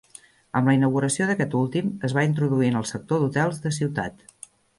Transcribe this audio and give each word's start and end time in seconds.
Amb 0.59 0.69
la 0.69 0.73
inauguració 0.77 1.27
d'aquest 1.31 1.53
últim, 1.59 1.91
es 2.09 2.15
va 2.19 2.25
introduir 2.29 2.71
en 2.73 2.81
el 2.81 2.89
sector 2.93 3.23
d'hotels 3.27 3.61
de 3.69 3.75
ciutat. 3.79 4.27